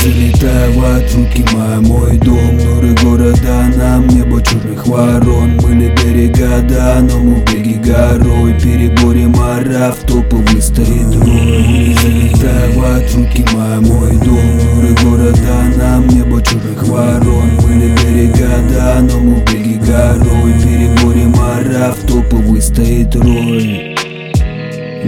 залетают 0.00 1.10
в 1.10 1.18
руки 1.18 1.44
моя 1.52 1.80
мой 1.80 2.16
дом. 2.18 2.56
Нуры 2.56 2.94
города 3.02 3.68
нам 3.76 4.06
небо 4.08 4.40
черных 4.42 4.86
ворон. 4.86 5.56
Мыли 5.56 5.92
берега 5.96 6.62
да, 6.68 7.00
но 7.00 7.18
мы 7.18 7.44
беги 7.44 7.74
горой. 7.74 8.54
Переборем 8.60 9.32
в 9.32 10.06
топовый 10.06 10.62
стоит 10.62 11.14
рой. 11.16 11.96
Залетают 12.02 13.10
в 13.10 13.18
руки 13.18 13.44
моя 13.52 13.80
мой 13.80 14.12
дом. 14.24 14.56
Нуры 14.56 14.94
города 15.02 15.62
нам 15.76 16.06
небо 16.08 16.42
черных 16.42 16.82
ворон. 16.86 17.50
Мыли 17.62 17.92
берега 18.04 18.62
да, 18.70 19.00
но 19.00 19.18
мы 19.18 19.40
беги 19.44 19.74
горой. 19.74 20.52
Переборем 20.62 21.32
в 21.32 22.06
топовый 22.06 22.62
стоит 22.62 23.16
рой 23.16 23.95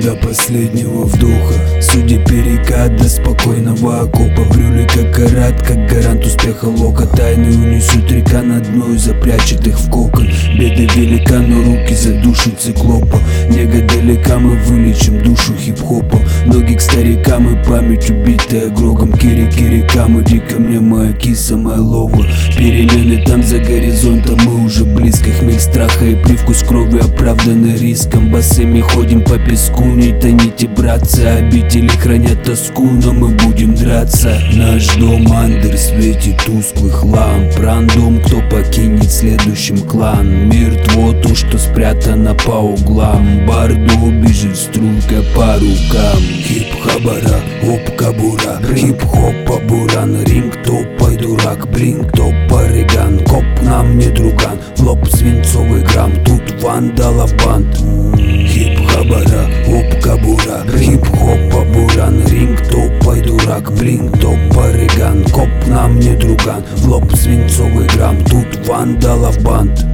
до 0.01 0.15
последнего 0.15 1.05
вдоха. 1.05 1.55
Судя 1.81 2.19
перекат 2.25 2.97
до 2.97 3.09
спокойного 3.09 4.01
окопа. 4.03 4.45
Брюли 4.51 4.87
как 4.87 5.15
карат, 5.15 5.63
как 5.63 5.89
гарант 5.89 6.25
успеха 6.25 6.67
лока. 6.67 7.07
Тайны 7.07 7.49
унесут 7.49 8.11
река 8.11 8.43
над 8.43 8.69
мною, 8.69 8.99
запрячет 8.99 9.67
их 9.67 9.79
в 9.79 9.91
кокон. 9.91 10.29
Беды 10.59 10.89
велика, 10.95 11.39
но 11.39 11.63
руки 11.65 11.95
задушат 11.95 12.61
циклопа. 12.61 13.19
Нега 13.49 13.81
далека, 13.87 14.39
мы 14.39 14.57
вылечим 14.57 15.23
душу 15.23 15.55
хип-хопа 15.55 16.19
Ноги 16.59 16.75
к 16.75 16.81
старикам 16.81 17.55
и 17.55 17.65
память 17.65 18.11
убитая 18.11 18.69
грогом 18.71 19.13
Кири, 19.13 19.49
кирикам, 19.49 20.21
иди 20.21 20.41
ко 20.41 20.59
мне, 20.59 20.81
моя 20.81 21.13
киса, 21.13 21.57
моя 21.57 21.79
лова. 21.79 22.27
Перемены 22.57 23.25
там 23.25 23.45
за 23.45 23.61
горизонтом, 23.61 24.41
мы 24.45 24.65
уже 24.65 24.85
близко. 24.85 25.31
Хмель 25.31 25.61
страха 25.61 26.05
и 26.05 26.17
привкус 26.17 26.65
крови 26.65 26.99
оправданы 26.99 27.77
риском. 27.77 28.33
Босыми 28.33 28.81
ходим 28.81 29.23
по 29.23 29.39
песку 29.39 29.85
не 29.85 30.19
тоните, 30.19 30.67
братцы. 30.67 31.21
Обители 31.21 31.87
хранят 31.87 32.43
тоску, 32.43 32.87
но 32.87 33.13
мы 33.13 33.29
будем 33.37 33.77
драться. 33.77 34.37
Наш 34.55 34.97
дом 34.97 35.31
андер 35.31 35.79
светит 35.79 36.43
тусклых 36.45 37.05
ламп 37.05 37.57
Рандом, 37.57 38.21
кто 38.21 38.41
покинет 38.51 39.13
следующим 39.13 39.79
клан. 39.79 40.49
Мертво 40.49 41.13
то, 41.23 41.37
что 41.37 41.57
спрятано 41.57 42.35
по 42.35 42.59
углам. 42.59 43.47
Бардо 43.47 44.11
бежит 44.11 44.57
струйка 44.57 45.23
по 45.37 45.55
рукам 45.55 46.48
Хип-хабара, 46.49 47.43
оп-кабура 47.63 48.59
Хип-хоп, 48.75 49.67
буран, 49.69 50.17
ринг, 50.25 50.57
топай, 50.65 51.15
дурак 51.19 51.71
Блинк, 51.71 52.11
топ, 52.13 52.33
париган, 52.49 53.19
коп 53.27 53.45
нам 53.63 53.99
не 53.99 54.07
друган 54.07 54.59
В 54.77 54.81
лоб 54.81 55.07
свинцовый 55.09 55.83
грамм, 55.83 56.11
тут 56.25 56.63
вандала 56.63 57.29
банд 57.45 57.77
Хип-хабара, 58.17 59.45
оп-кабура 59.69 60.65
Хип-хоп, 60.73 61.67
буран, 61.75 62.27
ринг, 62.29 62.63
топай, 62.71 63.21
дурак 63.21 63.71
Блинк, 63.75 64.19
топ, 64.19 64.39
париган, 64.55 65.25
коп 65.25 65.51
нам 65.67 65.99
не 65.99 66.17
друган 66.17 66.65
В 66.77 66.89
лоб 66.89 67.15
свинцовый 67.15 67.87
грамм, 67.89 68.25
тут 68.25 68.67
вандала 68.67 69.35
банд 69.43 69.85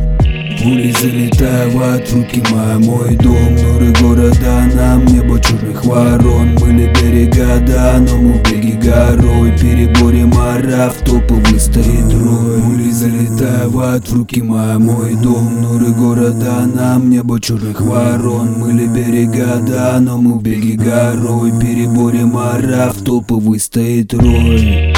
Пули 0.63 0.93
залетают 0.93 2.11
руки 2.13 2.43
моя 2.51 2.79
мой 2.79 3.17
дом 3.17 3.57
Нуры 3.57 3.93
города 4.01 4.65
черных 5.85 5.87
ворон 5.87 6.55
Были 6.57 6.93
берега, 6.95 7.61
да, 7.67 7.99
но 7.99 8.17
мы 8.17 8.43
беги 8.43 8.73
горой. 8.73 9.57
Переборем 9.59 10.31
в 10.31 11.05
топовый 11.05 11.61
стоит 11.61 12.13
рой 12.13 12.63
Пули 12.63 12.91
залетают 12.91 14.09
в 14.09 14.17
руки 14.17 14.43
моя 14.43 14.79
мой 14.79 15.15
дом. 15.15 15.63
Нуры 15.63 15.93
города 15.93 16.67
нам 16.67 17.11
небо 17.11 17.41
черных 17.41 17.81
ворон. 17.81 18.61
Были 18.61 18.87
берега, 18.87 19.61
да, 19.67 19.99
но 20.01 20.19
мы 20.19 20.41
беги 20.41 20.77
горой. 20.77 21.53
Переборем 21.61 22.31
в 22.31 23.03
топовый 23.05 23.61
стоит 23.61 24.15
рой 24.15 24.94